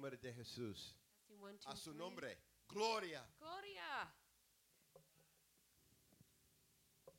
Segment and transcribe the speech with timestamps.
[0.00, 0.92] nombre de Jesús.
[1.40, 1.98] One, two, A su three.
[1.98, 2.28] nombre.
[2.72, 3.20] Gloria.
[3.40, 4.06] Gloria.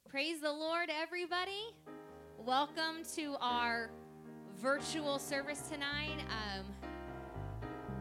[0.08, 1.76] Praise the Lord, everybody.
[2.38, 3.92] Welcome to our
[4.56, 6.24] virtual service tonight.
[6.30, 6.66] Um,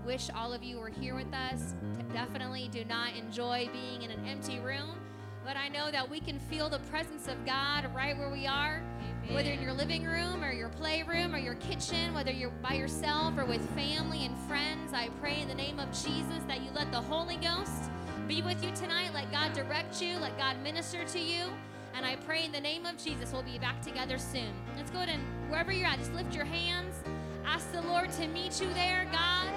[0.06, 1.74] wish all of you were here with us.
[2.12, 4.96] Definitely do not enjoy being in an empty room,
[5.45, 8.80] but I know that we can feel the presence of God right where we are.
[9.30, 13.37] Whether in your living room or your playroom or your kitchen, whether you're by yourself
[13.37, 16.91] or with family and friends, I pray in the name of Jesus that you let
[16.91, 17.91] the Holy Ghost
[18.27, 19.10] be with you tonight.
[19.12, 21.45] Let God direct you, let God minister to you.
[21.95, 24.51] And I pray in the name of Jesus, we'll be back together soon.
[24.77, 26.95] Let's go ahead and wherever you're at, just lift your hands.
[27.45, 29.52] Ask the Lord to meet you there, God.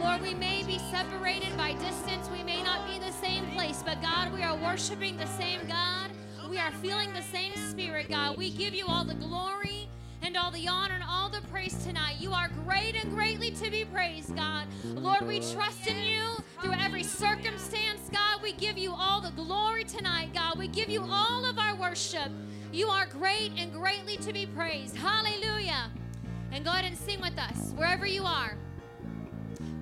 [0.00, 2.28] Lord, we may be separated by distance.
[2.30, 6.05] We may not be the same place, but God, we are worshiping the same God.
[6.48, 8.36] We are feeling the same spirit, God.
[8.36, 9.88] We give you all the glory
[10.22, 12.16] and all the honor and all the praise tonight.
[12.20, 14.68] You are great and greatly to be praised, God.
[14.84, 18.42] Lord, we trust in you through every circumstance, God.
[18.42, 20.56] We give you all the glory tonight, God.
[20.56, 22.30] We give you all of our worship.
[22.72, 24.96] You are great and greatly to be praised.
[24.96, 25.90] Hallelujah.
[26.52, 28.56] And go ahead and sing with us wherever you are.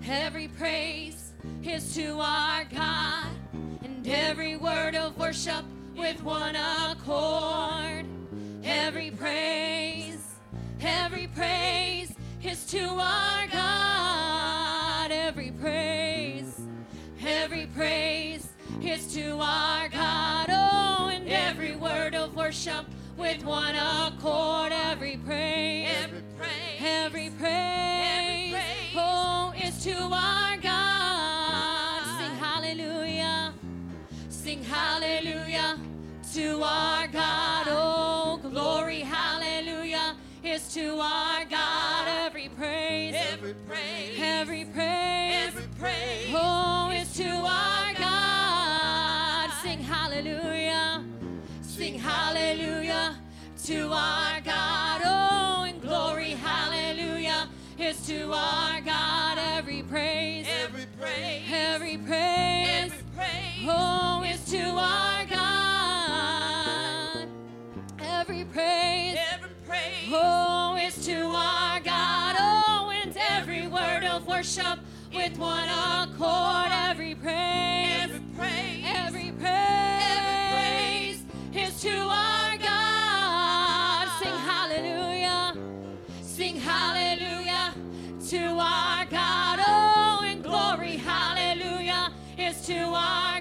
[0.09, 3.29] Every praise is to our God,
[3.83, 5.65] and every word of worship
[5.97, 8.07] with one accord.
[8.65, 10.35] Every praise,
[10.81, 15.11] every praise is to our God.
[15.13, 16.61] Every praise,
[17.25, 18.49] every praise
[18.83, 20.47] is to our God.
[20.51, 22.87] Oh, and every word of worship
[23.17, 24.73] with one accord.
[24.73, 26.81] Every praise, Every praise.
[26.81, 28.95] every praise, praise.
[28.97, 30.64] oh, is to our God.
[36.35, 37.67] To our God.
[37.69, 42.09] Oh, glory, hallelujah is to our God.
[42.09, 44.19] Every praise, Every praise.
[44.19, 46.35] every praise, Every praise.
[46.35, 49.51] oh, is to our God.
[49.63, 51.05] Sing hallelujah,
[51.63, 53.17] sing hallelujah
[53.67, 55.03] to our God.
[55.05, 59.04] Oh, and glory, hallelujah is to our God.
[68.55, 69.19] Praise.
[69.33, 70.09] Every praise.
[70.13, 72.37] Oh, it's to our God.
[72.39, 74.79] Oh, and every word of worship
[75.13, 76.71] with one accord.
[76.71, 78.85] Every praise, Every praise.
[78.87, 84.09] every praise is to our God.
[84.21, 85.55] Sing hallelujah,
[86.23, 87.75] sing hallelujah
[88.29, 89.59] to our God.
[89.67, 93.34] Oh, and glory, hallelujah is to our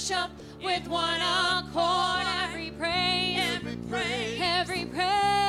[0.00, 0.30] worship
[0.64, 2.26] with one accord.
[2.42, 4.38] Every praise, Every praise.
[4.40, 5.39] every praise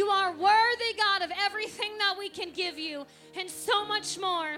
[0.00, 3.04] You are worthy, God, of everything that we can give you
[3.38, 4.56] and so much more.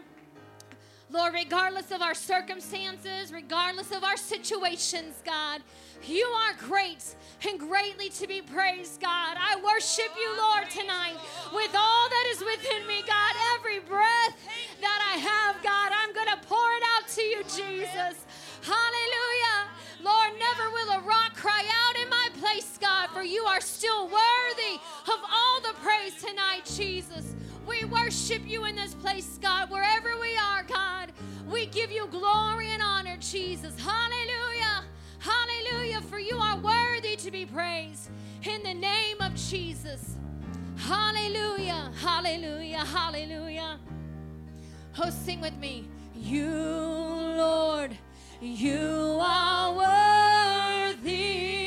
[1.11, 5.63] Lord, regardless of our circumstances, regardless of our situations, God,
[6.07, 9.37] you are great and greatly to be praised, God.
[9.37, 11.19] I worship you, Lord, tonight
[11.53, 13.35] with all that is within me, God.
[13.59, 14.39] Every breath
[14.81, 18.27] that I have, God, I'm going to pour it out to you, Jesus.
[18.63, 19.67] Hallelujah.
[20.03, 22.22] Lord, never will a rock cry out in my
[22.53, 24.75] place, God, for you are still worthy
[25.07, 27.35] of all the praise tonight, Jesus.
[27.67, 31.13] We worship you in this place, God, wherever we are, God.
[31.51, 33.75] We give you glory and honor, Jesus.
[33.79, 34.85] Hallelujah.
[35.19, 38.11] Hallelujah, for you are worthy to be praised
[38.43, 40.17] in the name of Jesus.
[40.77, 41.93] Hallelujah.
[42.01, 42.85] Hallelujah.
[42.85, 43.79] Hallelujah.
[44.99, 45.87] Oh, sing with me.
[46.15, 47.97] You, Lord,
[48.41, 49.75] you are
[50.93, 51.62] worthy.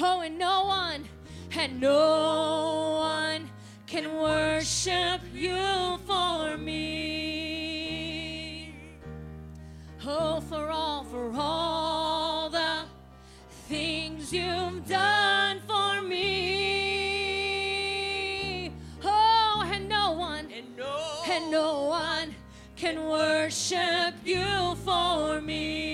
[0.00, 1.08] Oh, and no one,
[1.56, 3.50] and no one
[3.84, 7.48] can worship you for me.
[10.06, 12.82] Oh, for all, for all the
[13.66, 16.30] things you've done for me.
[19.02, 22.36] Oh, and no one, And no, and no one
[22.76, 25.87] can worship you for me.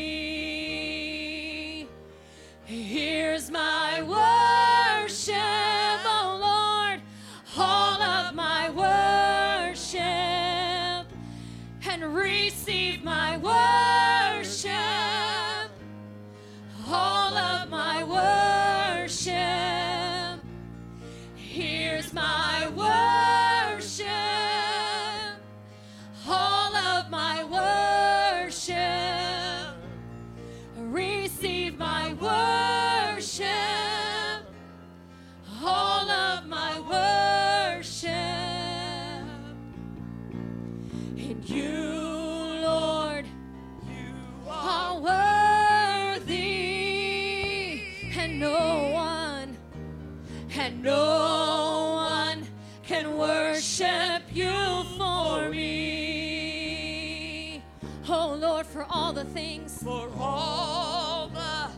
[58.54, 61.70] Lord, for all the things, for all the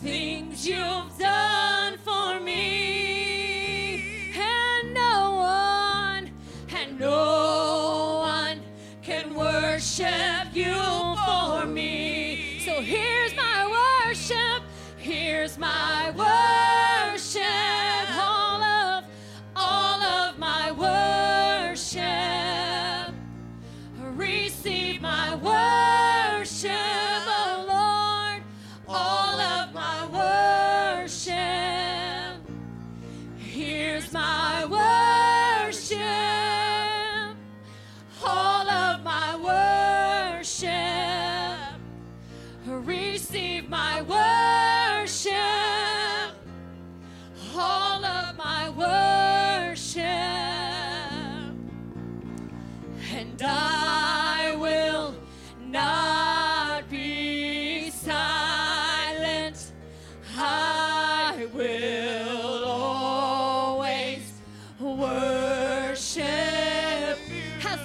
[0.00, 6.30] things you've done for me, and no one,
[6.72, 8.60] and no one
[9.02, 10.33] can worship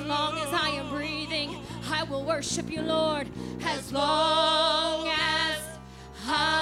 [0.10, 1.62] long as I am breathing,
[1.92, 3.28] I will worship you, Lord.
[3.64, 5.62] As long as
[6.26, 6.59] I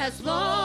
[0.00, 0.59] As long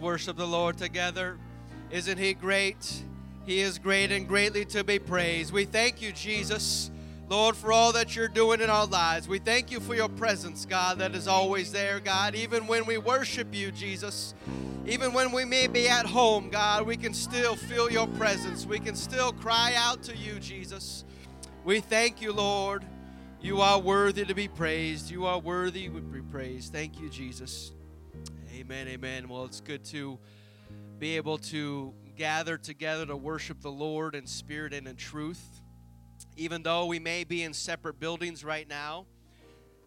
[0.00, 1.38] worship the Lord together.
[1.90, 3.02] Isn't He great?
[3.46, 5.52] He is great and greatly to be praised.
[5.52, 6.90] We thank you, Jesus,
[7.30, 9.26] Lord, for all that you're doing in our lives.
[9.26, 12.34] We thank you for your presence, God, that is always there, God.
[12.34, 14.34] Even when we worship you, Jesus,
[14.86, 18.66] even when we may be at home, God, we can still feel your presence.
[18.66, 21.04] We can still cry out to you, Jesus.
[21.64, 22.84] We thank you, Lord.
[23.40, 25.10] You are worthy to be praised.
[25.10, 26.72] You are worthy to be praised.
[26.72, 27.72] Thank you, Jesus.
[28.58, 29.28] Amen, amen.
[29.28, 30.18] Well, it's good to
[30.98, 35.60] be able to gather together to worship the Lord in spirit and in truth.
[36.36, 39.06] Even though we may be in separate buildings right now,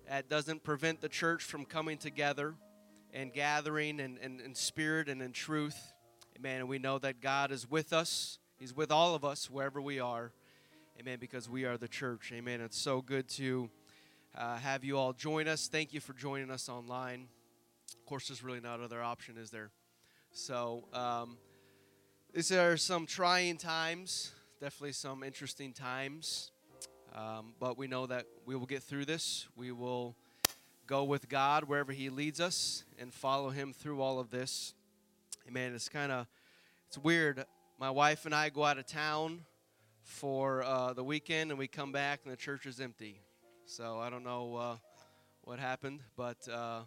[0.08, 2.56] that doesn't prevent the church from coming together
[3.14, 5.92] and gathering in, in, in spirit and in truth.
[6.38, 6.62] Amen.
[6.62, 10.00] And we know that God is with us, He's with all of us wherever we
[10.00, 10.32] are.
[10.98, 11.18] Amen.
[11.20, 12.32] Because we are the church.
[12.34, 12.62] Amen.
[12.62, 13.70] It's so good to
[14.34, 15.68] uh, have you all join us.
[15.68, 17.28] Thank you for joining us online.
[18.00, 19.72] Of course, there's really not other option, is there?
[20.32, 21.38] So, um,
[22.34, 24.32] these are some trying times,
[24.62, 26.52] definitely some interesting times.
[27.14, 29.48] Um, but we know that we will get through this.
[29.58, 30.16] We will
[30.88, 34.74] go with God wherever He leads us and follow Him through all of this.
[35.48, 35.74] Amen.
[35.76, 36.28] It's kind of
[36.88, 37.46] it's weird.
[37.80, 39.42] My wife and I go out of town
[40.04, 43.20] for uh, the weekend, and we come back and the church is empty.
[43.66, 44.76] So I don't know uh,
[45.42, 46.82] what happened, but uh,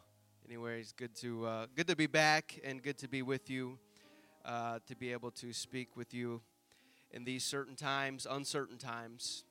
[0.47, 3.79] anyway, it's good to uh, good to be back and good to be with you,
[4.45, 6.41] uh, to be able to speak with you
[7.11, 9.45] in these certain times, uncertain times.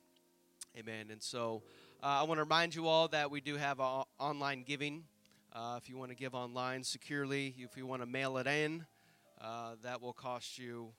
[0.76, 1.06] Amen.
[1.10, 1.62] And so
[2.02, 5.04] uh, I want to remind you all that we do have online giving.
[5.52, 8.84] Uh, if you want to give online securely, if you want to mail it in,
[9.40, 10.90] uh, that will cost you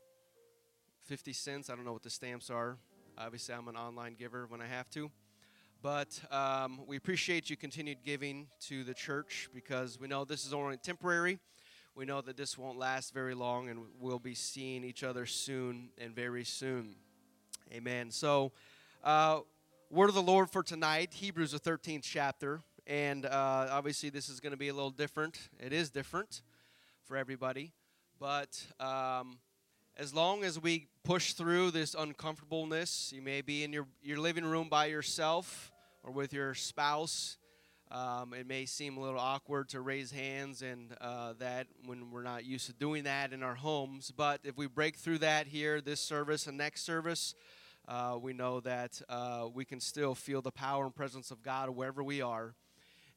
[1.03, 1.69] 50 cents.
[1.69, 2.77] I don't know what the stamps are.
[3.17, 5.11] Obviously, I'm an online giver when I have to.
[5.81, 10.53] But um, we appreciate you continued giving to the church because we know this is
[10.53, 11.39] only temporary.
[11.95, 15.89] We know that this won't last very long, and we'll be seeing each other soon
[15.97, 16.95] and very soon.
[17.71, 18.11] Amen.
[18.11, 18.51] So,
[19.03, 19.41] uh,
[19.89, 22.61] word of the Lord for tonight, Hebrews, the 13th chapter.
[22.87, 25.49] And uh, obviously, this is going to be a little different.
[25.59, 26.41] It is different
[27.05, 27.71] for everybody.
[28.19, 29.37] But um,
[29.97, 34.43] as long as we push through this uncomfortableness, you may be in your, your living
[34.43, 35.71] room by yourself
[36.03, 37.37] or with your spouse.
[37.91, 42.23] Um, it may seem a little awkward to raise hands and uh, that when we're
[42.23, 44.11] not used to doing that in our homes.
[44.17, 47.35] But if we break through that here, this service and next service,
[47.87, 51.69] uh, we know that uh, we can still feel the power and presence of God
[51.69, 52.55] wherever we are.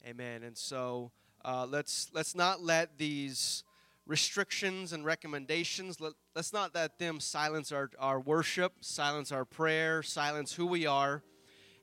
[0.06, 0.42] Amen.
[0.42, 1.10] And so
[1.42, 3.64] uh, let's let's not let these
[4.08, 10.02] restrictions and recommendations let, let's not let them silence our, our worship, silence our prayer,
[10.02, 11.22] silence who we are.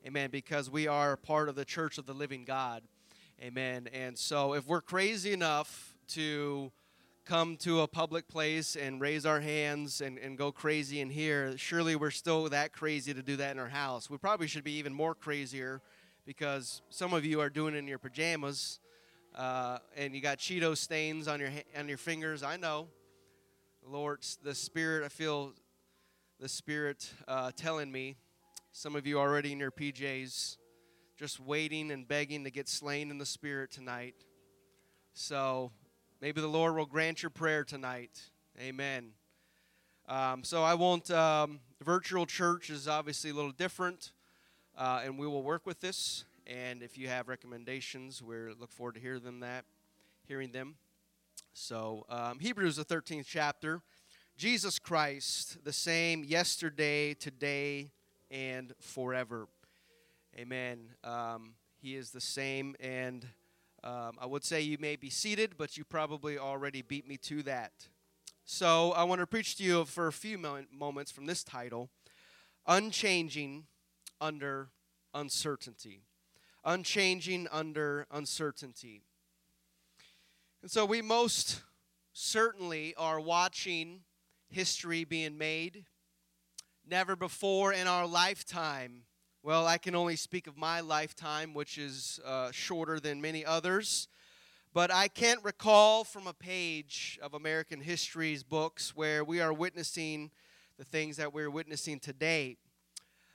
[0.06, 0.32] Amen.
[0.32, 2.82] Because we are part of the church of the living God.
[3.42, 3.88] Amen.
[3.94, 6.72] And so if we're crazy enough to
[7.26, 11.58] come to a public place and raise our hands and, and go crazy in here,
[11.58, 14.10] surely we're still that crazy to do that in our house.
[14.10, 15.82] We probably should be even more crazier
[16.26, 18.80] because some of you are doing it in your pajamas
[19.36, 22.42] uh, and you got Cheeto stains on your on your fingers.
[22.42, 22.88] I know,
[23.86, 25.04] Lord, the Spirit.
[25.04, 25.54] I feel
[26.40, 28.16] the Spirit uh, telling me.
[28.72, 30.58] Some of you already in your PJs,
[31.18, 34.16] just waiting and begging to get slain in the Spirit tonight.
[35.14, 35.72] So
[36.22, 38.20] maybe the Lord will grant your prayer tonight.
[38.60, 39.12] Amen.
[40.08, 41.10] Um, so I won't.
[41.12, 44.12] Um, virtual church is obviously a little different,
[44.78, 46.26] uh, and we will work with this.
[46.48, 49.66] And if you have recommendations, we look forward to hear them that,
[50.28, 50.76] hearing them.
[51.54, 53.82] So um, Hebrews the 13th chapter,
[54.38, 57.92] Jesus Christ, the same yesterday, today,
[58.30, 59.48] and forever.
[60.38, 60.90] Amen.
[61.04, 63.26] Um, he is the same, and
[63.84, 67.42] um, I would say you may be seated, but you probably already beat me to
[67.44, 67.72] that.
[68.44, 71.90] So I want to preach to you for a few mo- moments from this title
[72.68, 73.66] unchanging
[74.20, 74.70] under
[75.14, 76.02] uncertainty.
[76.66, 79.04] Unchanging under uncertainty.
[80.64, 81.62] And so we most
[82.12, 84.02] certainly are watching
[84.50, 85.86] history being made.
[86.90, 89.04] Never before in our lifetime,
[89.44, 94.08] well, I can only speak of my lifetime, which is uh, shorter than many others,
[94.74, 100.32] but I can't recall from a page of American history's books where we are witnessing
[100.80, 102.58] the things that we're witnessing today.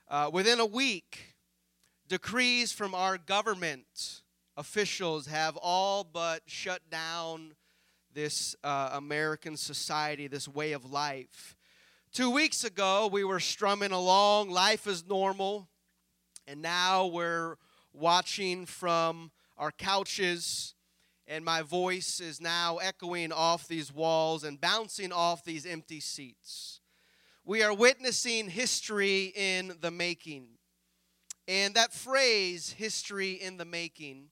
[0.08, 1.29] Uh, within a week,
[2.10, 4.22] decrees from our government
[4.56, 7.54] officials have all but shut down
[8.12, 11.56] this uh, American society, this way of life.
[12.12, 15.68] Two weeks ago, we were strumming along, life is normal,
[16.48, 17.54] and now we're
[17.92, 20.74] watching from our couches,
[21.28, 26.80] and my voice is now echoing off these walls and bouncing off these empty seats.
[27.44, 30.48] We are witnessing history in the making.
[31.50, 34.26] And that phrase, history in the making,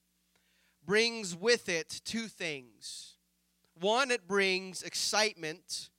[0.87, 3.17] brings with it two things.
[3.81, 5.91] One, it brings excitement.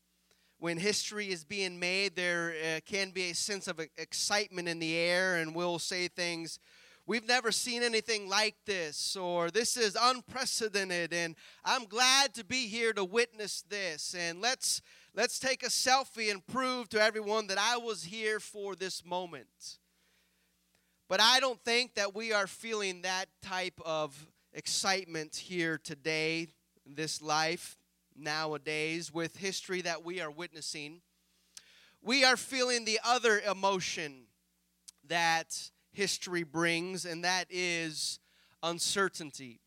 [0.60, 4.96] When history is being made, there uh, can be a sense of excitement in the
[4.96, 6.58] air, and we'll say things,
[7.06, 12.68] We've never seen anything like this, or this is unprecedented, and I'm glad to be
[12.68, 14.16] here to witness this.
[14.18, 14.82] And let's
[15.14, 19.80] let's take a selfie and prove to everyone that I was here for this moment.
[21.10, 26.50] But I don't think that we are feeling that type of excitement here today,
[26.86, 27.78] this life
[28.16, 31.02] nowadays, with history that we are witnessing.
[32.04, 34.26] We are feeling the other emotion
[35.08, 38.20] that history brings, and that is
[38.62, 39.62] uncertainty.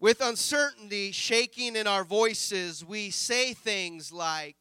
[0.00, 4.56] With uncertainty shaking in our voices, we say things like,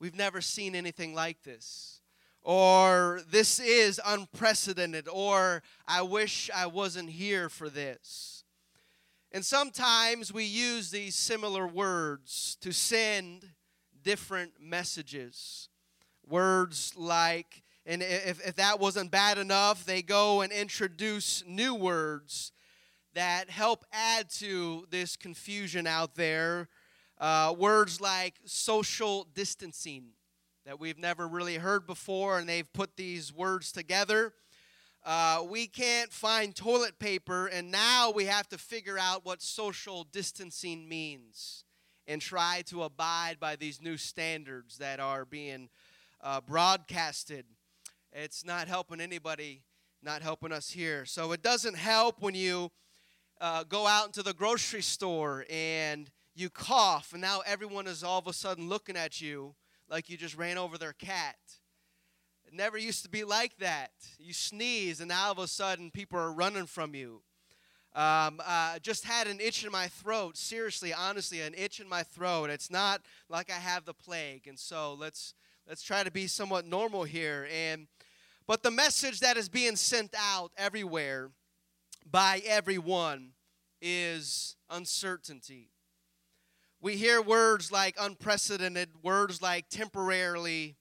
[0.00, 1.99] We've never seen anything like this
[2.42, 8.44] or this is unprecedented, or I wish I wasn't here for this.
[9.32, 13.48] And sometimes we use these similar words to send
[14.02, 15.68] different messages.
[16.26, 22.52] Words like, and if, if that wasn't bad enough, they go and introduce new words
[23.14, 26.68] that help add to this confusion out there.
[27.18, 30.06] Uh, words like social distancing
[30.70, 34.32] that we've never really heard before, and they've put these words together.
[35.04, 40.04] Uh, we can't find toilet paper, and now we have to figure out what social
[40.12, 41.64] distancing means
[42.06, 45.68] and try to abide by these new standards that are being
[46.22, 47.46] uh, broadcasted.
[48.12, 49.62] It's not helping anybody,
[50.04, 51.04] not helping us here.
[51.04, 52.70] So it doesn't help when you
[53.40, 58.20] uh, go out into the grocery store and you cough, and now everyone is all
[58.20, 59.56] of a sudden looking at you
[59.90, 61.36] like you just ran over their cat.
[62.46, 63.90] It never used to be like that.
[64.18, 67.22] You sneeze, and now all of a sudden people are running from you.
[67.94, 70.36] Um, uh, just had an itch in my throat.
[70.36, 72.48] Seriously, honestly, an itch in my throat.
[72.50, 75.34] It's not like I have the plague, and so let's
[75.68, 77.48] let's try to be somewhat normal here.
[77.52, 77.88] And
[78.46, 81.30] but the message that is being sent out everywhere
[82.08, 83.32] by everyone
[83.82, 85.70] is uncertainty.
[86.82, 90.76] We hear words like unprecedented, words like temporarily,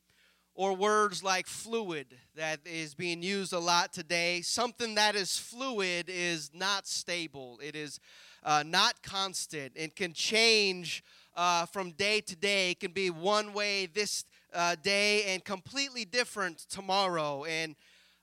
[0.55, 4.41] or words like fluid that is being used a lot today.
[4.41, 7.99] Something that is fluid is not stable, it is
[8.43, 11.03] uh, not constant, it can change
[11.35, 12.71] uh, from day to day.
[12.71, 17.43] It can be one way this uh, day and completely different tomorrow.
[17.43, 17.75] And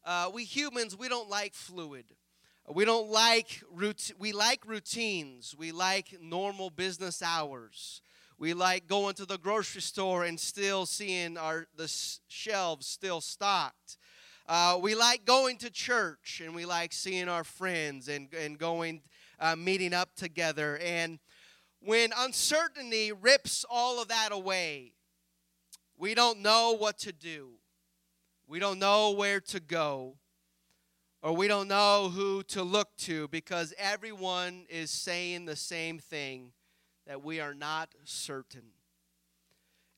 [0.04, 2.04] uh, we humans, we don't like fluid.
[2.68, 3.62] We don't like
[4.18, 5.54] we like routines.
[5.56, 8.02] We like normal business hours.
[8.38, 11.86] We like going to the grocery store and still seeing our the
[12.26, 13.98] shelves still stocked.
[14.48, 19.02] Uh, we like going to church and we like seeing our friends and, and going
[19.40, 20.78] uh, meeting up together.
[20.78, 21.18] And
[21.80, 24.92] when uncertainty rips all of that away,
[25.96, 27.50] we don't know what to do.
[28.48, 30.16] We don't know where to go
[31.26, 36.52] or we don't know who to look to because everyone is saying the same thing
[37.04, 38.62] that we are not certain.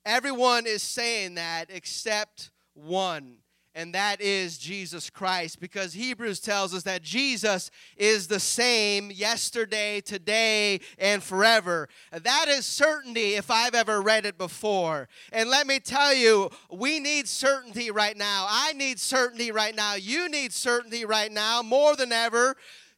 [0.06, 3.40] Everyone is saying that except one
[3.78, 10.00] and that is Jesus Christ because Hebrews tells us that Jesus is the same yesterday,
[10.00, 11.88] today, and forever.
[12.10, 15.08] That is certainty if I've ever read it before.
[15.32, 18.48] And let me tell you, we need certainty right now.
[18.50, 19.94] I need certainty right now.
[19.94, 22.56] You need certainty right now more than ever.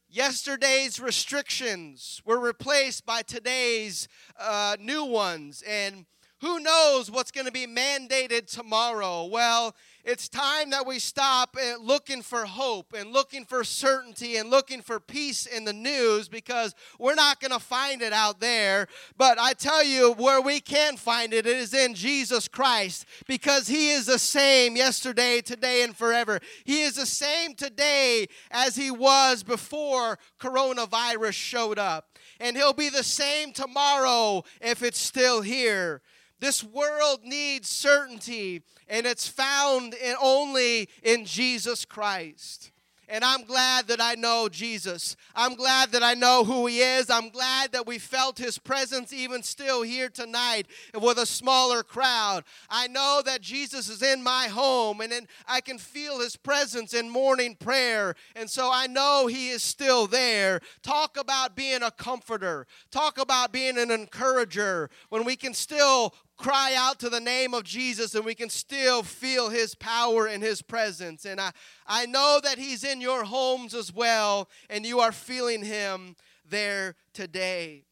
[0.09, 4.07] Yesterday's restrictions were replaced by today's
[4.39, 5.63] uh, new ones.
[5.67, 6.07] And
[6.41, 9.25] Who knows what's going to be mandated tomorrow?
[9.25, 14.81] Well, it's time that we stop looking for hope and looking for certainty and looking
[14.81, 18.87] for peace in the news because we're not going to find it out there.
[19.17, 23.67] But I tell you, where we can find it, it is in Jesus Christ because
[23.67, 26.39] He is the same yesterday, today, and forever.
[26.63, 32.07] He is the same today as He was before coronavirus showed up.
[32.39, 36.01] And He'll be the same tomorrow if it's still here.
[36.41, 42.71] This world needs certainty, and it's found in, only in Jesus Christ.
[43.11, 45.17] And I'm glad that I know Jesus.
[45.35, 47.09] I'm glad that I know who He is.
[47.09, 52.45] I'm glad that we felt His presence even still here tonight with a smaller crowd.
[52.69, 57.09] I know that Jesus is in my home and I can feel His presence in
[57.09, 58.15] morning prayer.
[58.33, 60.61] And so I know He is still there.
[60.81, 66.73] Talk about being a comforter, talk about being an encourager when we can still cry
[66.75, 70.61] out to the name of Jesus and we can still feel his power and his
[70.61, 71.23] presence.
[71.25, 71.51] And I,
[71.85, 76.15] I know that he's in your homes as well, and you are feeling him
[76.49, 77.85] there today.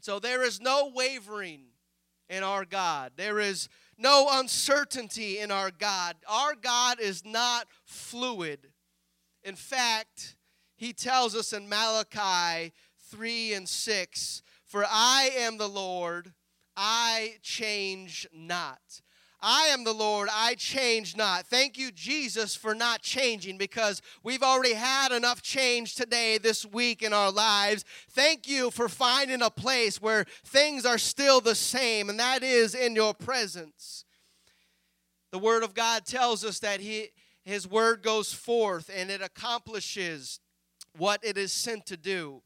[0.00, 1.62] So there is no wavering
[2.28, 3.12] in our God.
[3.16, 6.16] There is no uncertainty in our God.
[6.28, 8.68] Our God is not fluid.
[9.44, 10.36] In fact,
[10.76, 12.72] he tells us in Malachi
[13.10, 16.32] 3 and 6 For I am the Lord
[16.82, 18.80] I change not.
[19.42, 21.46] I am the Lord, I change not.
[21.46, 27.02] Thank you, Jesus, for not changing because we've already had enough change today, this week
[27.02, 27.84] in our lives.
[28.12, 32.74] Thank you for finding a place where things are still the same, and that is
[32.74, 34.06] in your presence.
[35.32, 37.08] The Word of God tells us that he,
[37.42, 40.40] His Word goes forth and it accomplishes
[40.96, 42.40] what it is sent to do.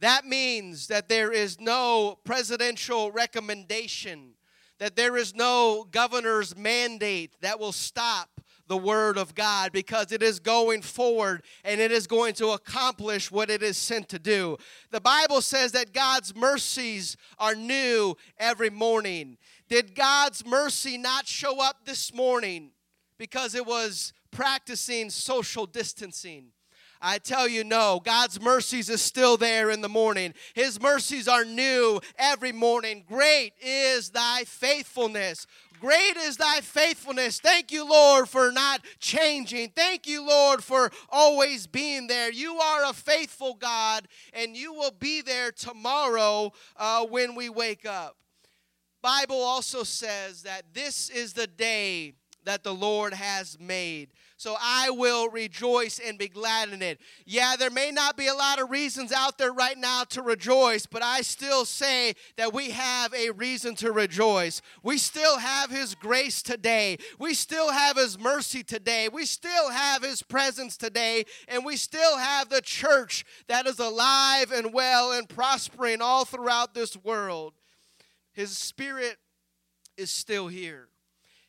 [0.00, 4.34] That means that there is no presidential recommendation,
[4.78, 10.22] that there is no governor's mandate that will stop the Word of God because it
[10.22, 14.56] is going forward and it is going to accomplish what it is sent to do.
[14.90, 19.38] The Bible says that God's mercies are new every morning.
[19.68, 22.70] Did God's mercy not show up this morning
[23.18, 26.48] because it was practicing social distancing?
[27.00, 28.00] I tell you, no.
[28.02, 30.34] God's mercies is still there in the morning.
[30.54, 33.04] His mercies are new every morning.
[33.06, 35.46] Great is thy faithfulness.
[35.80, 37.38] Great is thy faithfulness.
[37.38, 39.70] Thank you, Lord, for not changing.
[39.70, 42.32] Thank you, Lord, for always being there.
[42.32, 47.84] You are a faithful God, and you will be there tomorrow uh, when we wake
[47.84, 48.16] up.
[49.02, 54.08] Bible also says that this is the day that the Lord has made.
[54.46, 57.00] So I will rejoice and be glad in it.
[57.24, 60.86] Yeah, there may not be a lot of reasons out there right now to rejoice,
[60.86, 64.62] but I still say that we have a reason to rejoice.
[64.84, 66.98] We still have His grace today.
[67.18, 69.08] We still have His mercy today.
[69.08, 71.24] We still have His presence today.
[71.48, 76.72] And we still have the church that is alive and well and prospering all throughout
[76.72, 77.54] this world.
[78.32, 79.16] His Spirit
[79.96, 80.86] is still here.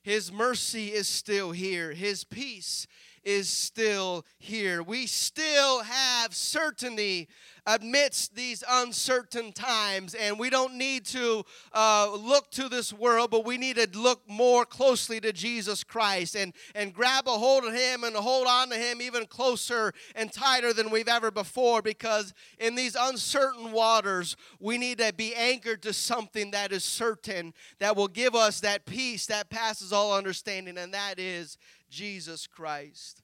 [0.07, 1.91] His mercy is still here.
[1.91, 2.87] His peace
[3.27, 4.81] is still here.
[4.81, 7.27] We still have certainty
[7.67, 13.43] amidst these uncertain times, and we don't need to uh, look to this world, but
[13.43, 17.73] we need to look more closely to Jesus Christ and, and grab a hold of
[17.73, 22.33] Him and hold on to Him even closer and tighter than we've ever before because
[22.57, 27.97] in these uncertain waters, we need to be anchored to something that is certain that
[27.97, 31.57] will give us that peace that passes all understanding, and that is
[31.89, 33.21] Jesus Christ.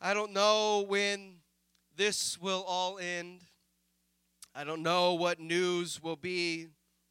[0.00, 1.36] I don't know when
[1.96, 3.40] this will all end.
[4.54, 6.68] I don't know what news will be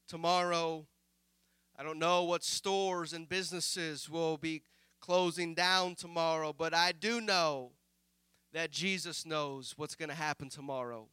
[0.08, 0.86] tomorrow.
[1.78, 4.62] I don't know what stores and businesses will be
[5.02, 7.72] closing down tomorrow, but I do know
[8.54, 11.08] that Jesus knows what's going to happen tomorrow.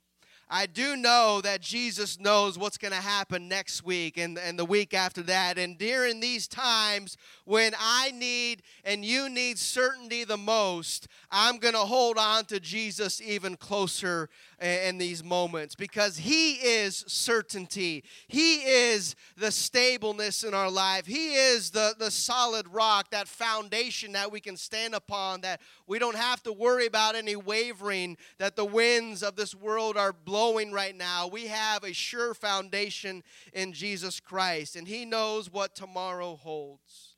[0.53, 4.65] I do know that Jesus knows what's going to happen next week and, and the
[4.65, 5.59] week after that.
[5.59, 11.75] And during these times when I need and you need certainty the most, I'm going
[11.75, 14.29] to hold on to Jesus even closer
[14.61, 18.03] in these moments because He is certainty.
[18.27, 21.07] He is the stableness in our life.
[21.07, 26.01] He is the, the solid rock, that foundation that we can stand upon, that we
[26.01, 30.40] don't have to worry about any wavering that the winds of this world are blowing
[30.73, 31.27] right now.
[31.27, 33.23] We have a sure foundation
[33.53, 37.17] in Jesus Christ, and He knows what tomorrow holds.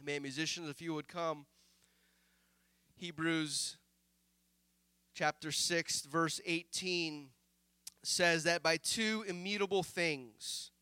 [0.00, 0.22] Amen.
[0.22, 1.46] Musicians, if you would come.
[2.96, 3.76] Hebrews
[5.14, 7.28] chapter 6, verse 18
[8.02, 10.72] says that by two immutable things,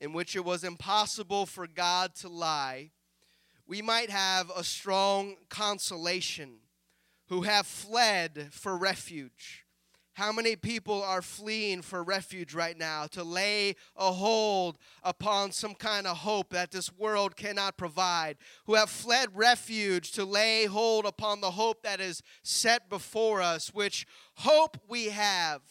[0.00, 2.90] in which it was impossible for God to lie,
[3.66, 6.58] we might have a strong consolation
[7.28, 9.64] who have fled for refuge.
[10.18, 15.76] How many people are fleeing for refuge right now to lay a hold upon some
[15.76, 18.36] kind of hope that this world cannot provide?
[18.66, 23.72] Who have fled refuge to lay hold upon the hope that is set before us,
[23.72, 25.62] which hope we have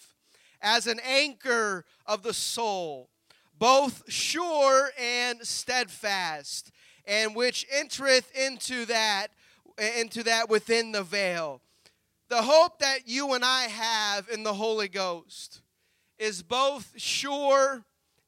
[0.62, 3.10] as an anchor of the soul,
[3.60, 6.72] both sure and steadfast,
[7.04, 9.28] and which entereth into that
[9.98, 11.62] into that within the veil
[12.30, 15.62] the hope that you and I have in the Holy Ghost
[16.18, 17.84] is both sure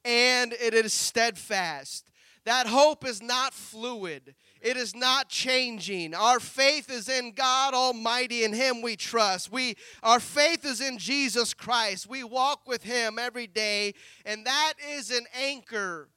[0.06, 2.10] and it is steadfast.
[2.46, 4.34] That hope is not fluid.
[4.62, 6.16] It is not changing.
[6.16, 8.44] Our faith is in God Almighty.
[8.44, 9.52] In Him we trust.
[9.52, 12.10] We, our faith is in Jesus Christ.
[12.10, 13.94] We walk with Him every day,
[14.26, 16.10] and that is an anchor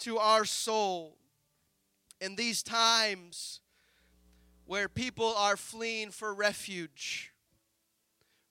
[0.00, 1.16] to our soul.
[2.20, 3.60] In these times,
[4.68, 7.32] where people are fleeing for refuge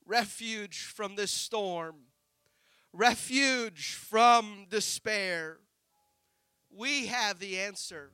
[0.08, 1.96] refuge from this storm,
[2.94, 5.58] refuge from despair.
[6.76, 8.12] We have the answer.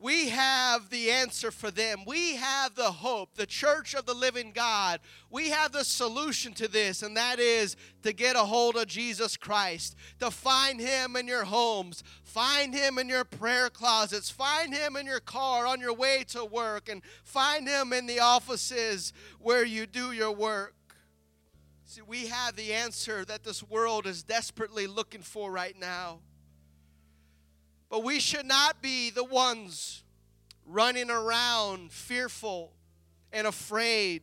[0.00, 2.04] We have the answer for them.
[2.06, 5.00] We have the hope, the church of the living God.
[5.30, 9.36] We have the solution to this, and that is to get a hold of Jesus
[9.36, 14.96] Christ, to find Him in your homes, find Him in your prayer closets, find Him
[14.96, 19.64] in your car on your way to work, and find Him in the offices where
[19.64, 20.74] you do your work.
[21.86, 26.18] See, we have the answer that this world is desperately looking for right now.
[27.88, 30.02] But we should not be the ones
[30.66, 32.72] running around fearful
[33.32, 34.22] and afraid.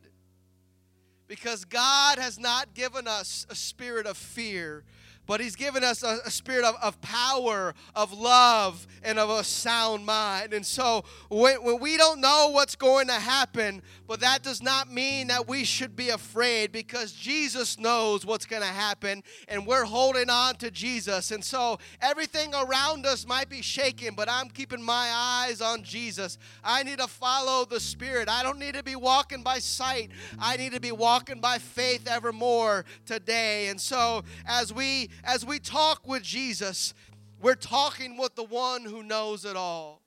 [1.27, 4.83] Because God has not given us a spirit of fear,
[5.31, 9.45] but He's given us a, a, spirit of, of power, of love, and of a
[9.45, 10.53] sound mind.
[10.53, 14.91] And so when, when we don't know what's going to happen, but that does not
[14.91, 19.85] mean that we should be afraid because Jesus knows what's going to happen, and we're
[19.85, 21.31] holding on to Jesus.
[21.31, 26.39] And so everything around us might be shaking, but I'm keeping my eyes on Jesus.
[26.61, 28.27] I need to follow the Spirit.
[28.27, 32.05] I don't need to be walking by sight, I need to be walking by faith
[32.05, 33.69] evermore today.
[33.69, 36.93] And so as we as we talk with Jesus,
[37.41, 40.01] we're talking with the one who knows it all.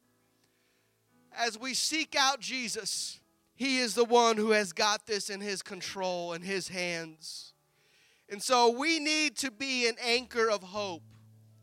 [1.37, 3.20] As we seek out Jesus,
[3.55, 7.53] He is the one who has got this in His control and His hands.
[8.29, 11.03] And so we need to be an anchor of hope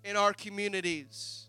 [0.04, 1.48] in our communities.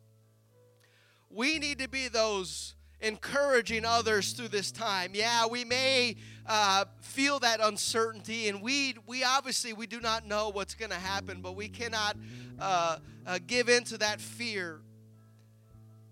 [1.31, 5.13] We need to be those encouraging others through this time.
[5.15, 10.49] Yeah, we may uh, feel that uncertainty, and we we obviously we do not know
[10.49, 12.17] what's going to happen, but we cannot
[12.59, 14.81] uh, uh, give into that fear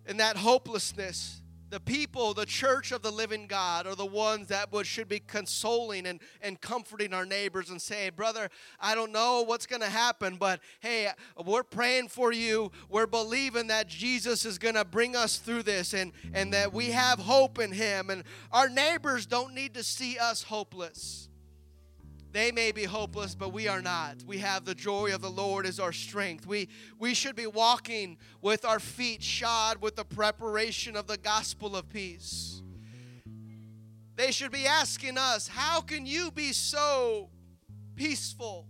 [0.07, 4.73] and that hopelessness the people, the church of the living God, are the ones that
[4.73, 9.43] would, should be consoling and, and comforting our neighbors and say, Brother, I don't know
[9.43, 11.09] what's going to happen, but hey,
[11.45, 12.73] we're praying for you.
[12.89, 16.87] We're believing that Jesus is going to bring us through this and, and that we
[16.87, 18.11] have hope in Him.
[18.11, 21.30] And our neighbors don't need to see us hopeless.
[22.33, 24.23] They may be hopeless, but we are not.
[24.25, 26.47] We have the joy of the Lord as our strength.
[26.47, 31.75] We, we should be walking with our feet shod with the preparation of the gospel
[31.75, 32.63] of peace.
[34.15, 37.31] They should be asking us, How can you be so
[37.97, 38.67] peaceful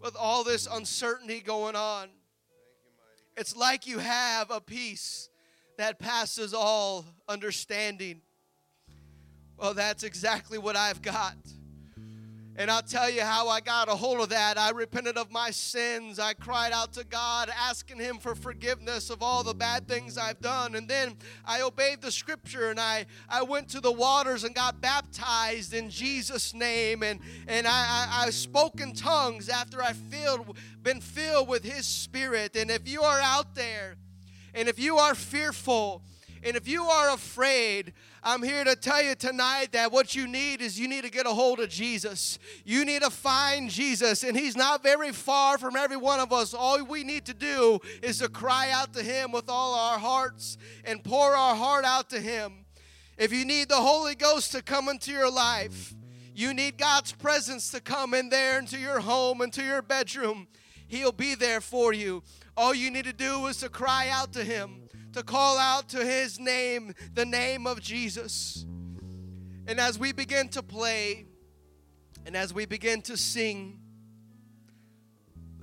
[0.00, 2.08] with all this uncertainty going on?
[3.36, 5.28] It's like you have a peace
[5.76, 8.22] that passes all understanding.
[9.58, 11.36] Well, that's exactly what I've got.
[12.60, 14.58] And I'll tell you how I got a hold of that.
[14.58, 16.18] I repented of my sins.
[16.18, 20.40] I cried out to God, asking Him for forgiveness of all the bad things I've
[20.40, 20.74] done.
[20.74, 24.78] And then I obeyed the scripture and I, I went to the waters and got
[24.78, 27.02] baptized in Jesus' name.
[27.02, 31.86] And, and I, I, I spoke in tongues after I filled, been filled with His
[31.86, 32.56] Spirit.
[32.56, 33.94] And if you are out there
[34.52, 36.02] and if you are fearful,
[36.42, 40.62] and if you are afraid, I'm here to tell you tonight that what you need
[40.62, 42.38] is you need to get a hold of Jesus.
[42.64, 46.54] You need to find Jesus, and He's not very far from every one of us.
[46.54, 50.56] All we need to do is to cry out to Him with all our hearts
[50.84, 52.64] and pour our heart out to Him.
[53.18, 55.94] If you need the Holy Ghost to come into your life,
[56.34, 60.48] you need God's presence to come in there into your home, into your bedroom.
[60.88, 62.22] He'll be there for you.
[62.56, 64.79] All you need to do is to cry out to Him
[65.12, 68.64] to call out to his name, the name of Jesus.
[69.66, 71.26] And as we begin to play
[72.26, 73.80] and as we begin to sing,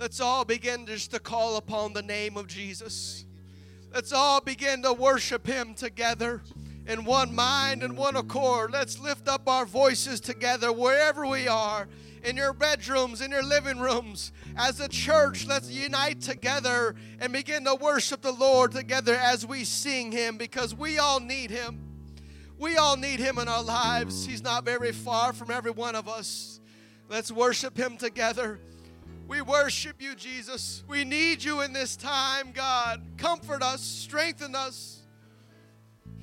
[0.00, 3.24] Let's all begin just to call upon the name of Jesus.
[3.92, 6.42] Let's all begin to worship Him together
[6.86, 8.70] in one mind and one accord.
[8.70, 11.88] Let's lift up our voices together wherever we are
[12.24, 14.32] in your bedrooms, in your living rooms.
[14.56, 19.64] As a church, let's unite together and begin to worship the Lord together as we
[19.64, 21.80] sing Him because we all need Him.
[22.58, 24.26] We all need Him in our lives.
[24.26, 26.60] He's not very far from every one of us.
[27.08, 28.58] Let's worship Him together.
[29.28, 30.82] We worship you, Jesus.
[30.88, 33.02] We need you in this time, God.
[33.18, 35.02] Comfort us, strengthen us,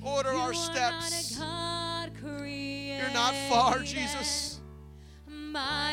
[0.02, 1.38] order You our steps.
[1.38, 2.10] not
[3.00, 4.55] You're not far, Jesus.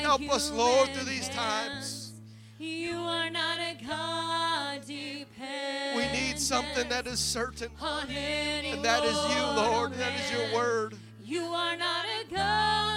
[0.02, 2.14] Help us, Lord, through these times.
[2.60, 5.96] You are not a God dependent.
[5.96, 9.94] We need something that is certain, and that is you, Lord.
[9.94, 10.96] That is your word.
[11.24, 12.94] You are not a God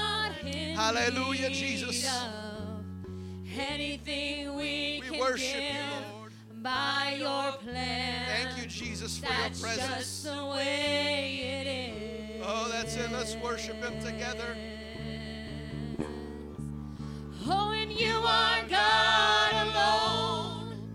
[0.76, 2.06] Hallelujah, Jesus.
[3.58, 6.32] anything we, We worship you, Lord.
[6.62, 8.26] by your plan.
[8.28, 10.22] Thank you, Jesus, for your That's just presence.
[10.22, 12.42] the way it is.
[12.46, 13.10] Oh, that's it.
[13.10, 14.54] Let's worship Him together.
[17.48, 20.88] Oh, and you are God alone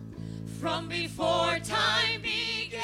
[0.59, 2.81] from before time began.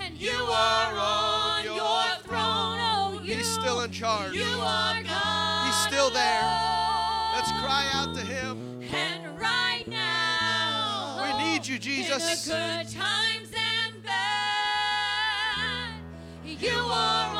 [0.00, 2.78] And you are on your throne.
[2.80, 4.34] Oh, you, He's still in charge.
[4.34, 5.66] you are God.
[5.66, 6.40] He's still there.
[6.42, 7.34] alone.
[7.34, 8.82] Let's cry out to Him.
[8.92, 12.46] And right now, We need you, Jesus.
[12.46, 15.88] In the good times and bad,
[16.44, 17.33] you are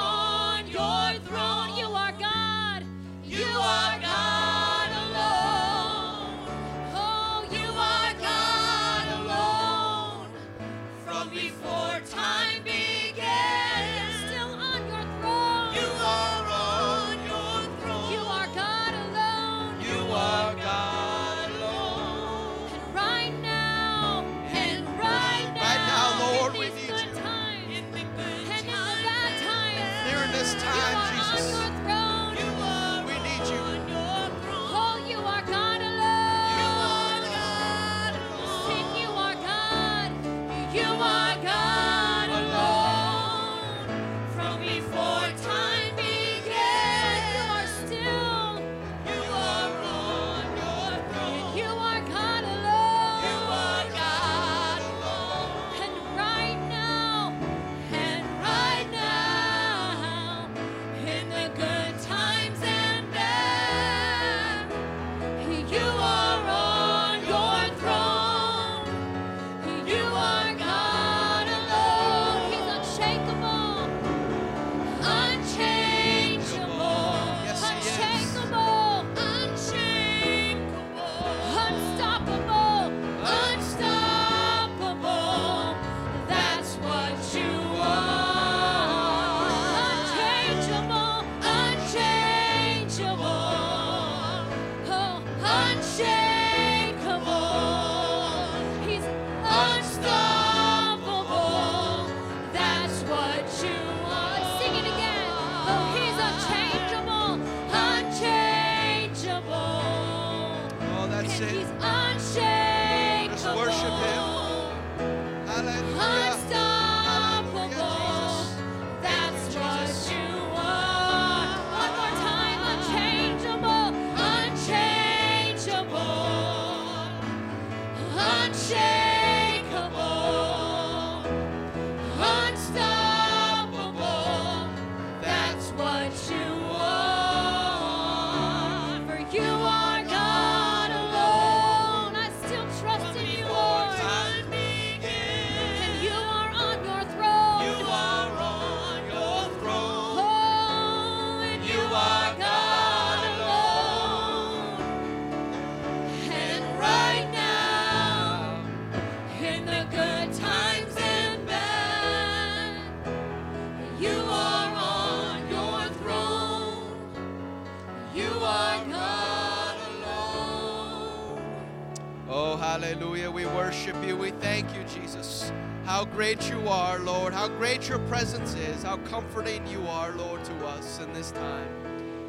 [178.08, 178.82] presence is.
[178.82, 181.68] How comforting you are, Lord, to us in this time.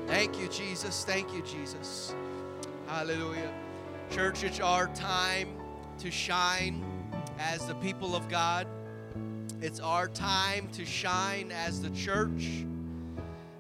[0.08, 1.04] Thank you, Jesus.
[1.04, 2.16] Thank you, Jesus.
[2.88, 3.52] Hallelujah.
[4.12, 5.50] Church, it's our time
[6.00, 6.84] to shine
[7.40, 8.68] as the people of God.
[9.62, 12.66] It's our time to shine as the church.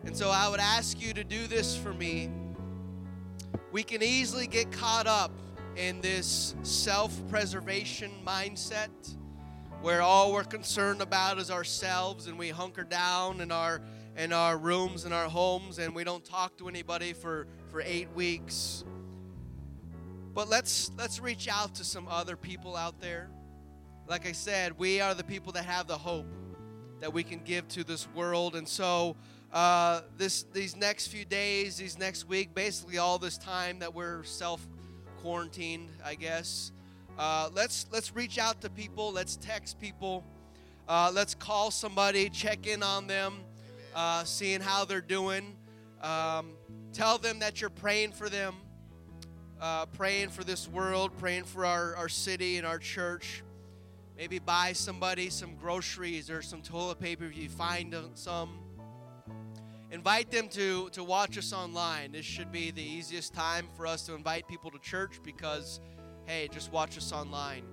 [0.03, 2.29] And so I would ask you to do this for me.
[3.71, 5.31] We can easily get caught up
[5.75, 8.89] in this self preservation mindset
[9.85, 13.79] where all we're concerned about is ourselves and we hunker down in our
[14.17, 18.11] in our rooms and our homes and we don't talk to anybody for for 8
[18.15, 18.83] weeks.
[20.33, 23.29] But let's let's reach out to some other people out there.
[24.07, 26.25] Like i said we are the people that have the hope
[26.99, 28.55] that we can give to this world.
[28.55, 29.15] And so
[29.53, 34.23] uh, this these next few days these next week basically all this time that we're
[34.23, 34.65] self
[35.21, 36.71] quarantined i guess
[37.17, 39.11] uh, let's let's reach out to people.
[39.11, 40.23] Let's text people.
[40.87, 43.39] Uh, let's call somebody, check in on them,
[43.95, 45.55] uh, seeing how they're doing.
[46.01, 46.51] Um,
[46.93, 48.53] tell them that you're praying for them,
[49.59, 53.41] uh, praying for this world, praying for our, our city and our church.
[54.15, 58.59] Maybe buy somebody some groceries or some toilet paper if you find some.
[59.91, 62.11] Invite them to, to watch us online.
[62.11, 65.79] This should be the easiest time for us to invite people to church because
[66.25, 67.63] hey, just watch us online.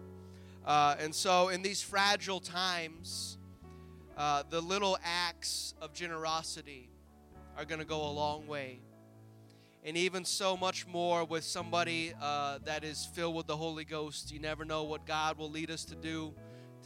[0.65, 3.39] Uh, and so, in these fragile times,
[4.17, 6.89] uh, the little acts of generosity
[7.57, 8.81] are going to go a long way.
[9.85, 14.31] And even so much more with somebody uh, that is filled with the Holy Ghost.
[14.31, 16.33] You never know what God will lead us to do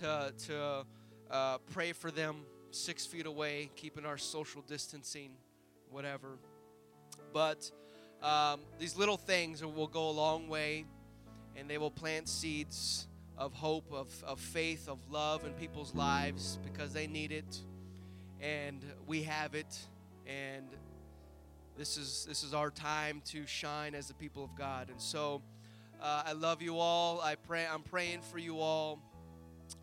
[0.00, 0.86] to, to
[1.30, 2.36] uh, pray for them
[2.70, 5.32] six feet away, keeping our social distancing,
[5.90, 6.38] whatever.
[7.34, 7.70] But
[8.22, 10.86] um, these little things will go a long way
[11.56, 13.06] and they will plant seeds
[13.38, 17.60] of hope, of, of faith, of love in people's lives because they need it
[18.40, 19.78] and we have it
[20.26, 20.66] and
[21.76, 24.88] this is this is our time to shine as the people of God.
[24.88, 25.42] And so
[26.00, 27.20] uh, I love you all.
[27.20, 28.98] I pray I'm praying for you all.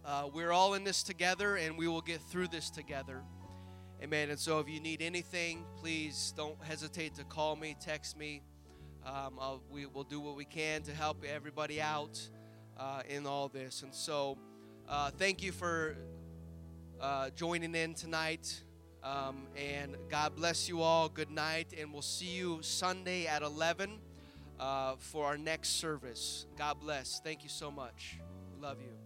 [0.03, 3.21] Uh, we're all in this together and we will get through this together.
[4.01, 4.31] Amen.
[4.31, 8.41] And so if you need anything, please don't hesitate to call me, text me.
[9.05, 9.39] Um,
[9.69, 12.19] we will do what we can to help everybody out
[12.77, 13.83] uh, in all this.
[13.83, 14.37] And so,
[14.87, 15.97] uh, thank you for
[17.01, 18.61] uh, joining in tonight.
[19.03, 21.09] Um, and God bless you all.
[21.09, 21.73] Good night.
[21.77, 23.99] And we'll see you Sunday at 11
[24.59, 26.45] uh, for our next service.
[26.57, 27.19] God bless.
[27.19, 28.19] Thank you so much.
[28.61, 29.02] Love you.